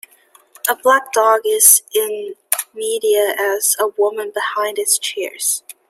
A 0.67 0.75
black 0.75 1.13
dog 1.13 1.41
is 1.45 1.83
in 1.93 2.33
midair 2.73 3.39
as 3.39 3.75
a 3.77 3.85
woman 3.87 4.31
behind 4.33 4.79
it 4.79 4.89
cheers. 4.99 5.61